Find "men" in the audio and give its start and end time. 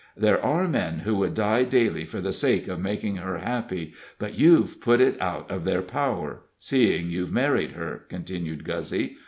0.67-0.97